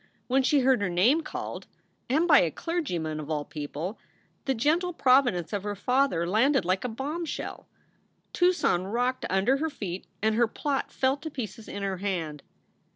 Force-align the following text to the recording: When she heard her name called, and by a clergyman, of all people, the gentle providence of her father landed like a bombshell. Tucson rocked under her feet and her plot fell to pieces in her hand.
When 0.25 0.41
she 0.41 0.61
heard 0.61 0.81
her 0.81 0.89
name 0.89 1.21
called, 1.21 1.67
and 2.09 2.27
by 2.27 2.39
a 2.39 2.49
clergyman, 2.49 3.19
of 3.19 3.29
all 3.29 3.45
people, 3.45 3.99
the 4.45 4.55
gentle 4.55 4.93
providence 4.93 5.53
of 5.53 5.61
her 5.61 5.75
father 5.75 6.25
landed 6.25 6.65
like 6.65 6.83
a 6.83 6.87
bombshell. 6.89 7.67
Tucson 8.33 8.85
rocked 8.85 9.27
under 9.29 9.57
her 9.57 9.69
feet 9.69 10.07
and 10.19 10.33
her 10.33 10.47
plot 10.47 10.91
fell 10.91 11.17
to 11.17 11.29
pieces 11.29 11.67
in 11.67 11.83
her 11.83 11.97
hand. 11.97 12.41